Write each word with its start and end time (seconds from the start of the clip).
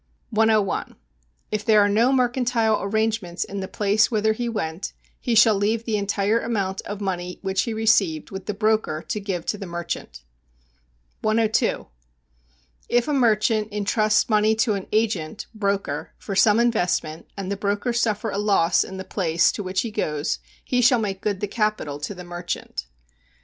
101. 0.31 0.95
If 1.51 1.63
there 1.63 1.79
are 1.79 1.87
no 1.87 2.11
mercantile 2.11 2.81
arrangements 2.81 3.43
in 3.43 3.59
the 3.59 3.67
place 3.67 4.09
whither 4.09 4.33
he 4.33 4.49
went, 4.49 4.93
he 5.19 5.35
shall 5.35 5.53
leave 5.53 5.85
the 5.85 5.95
entire 5.95 6.39
amount 6.39 6.81
of 6.87 7.01
money 7.01 7.37
which 7.43 7.61
he 7.69 7.73
received 7.75 8.31
with 8.31 8.47
the 8.47 8.53
broker 8.55 9.05
to 9.07 9.19
give 9.19 9.45
to 9.45 9.59
the 9.59 9.67
merchant. 9.67 10.23
102. 11.21 11.85
If 12.89 13.07
a 13.07 13.13
merchant 13.13 13.71
intrust 13.71 14.27
money 14.27 14.55
to 14.55 14.73
an 14.73 14.87
agent 14.91 15.45
[broker] 15.53 16.13
for 16.17 16.35
some 16.35 16.59
investment, 16.59 17.27
and 17.37 17.51
the 17.51 17.55
broker 17.55 17.93
suffer 17.93 18.31
a 18.31 18.39
loss 18.39 18.83
in 18.83 18.97
the 18.97 19.03
place 19.03 19.51
to 19.51 19.61
which 19.61 19.81
he 19.81 19.91
goes, 19.91 20.39
he 20.65 20.81
shall 20.81 20.97
make 20.97 21.21
good 21.21 21.41
the 21.41 21.47
capital 21.47 21.99
to 21.99 22.15
the 22.15 22.23
merchant. 22.23 22.87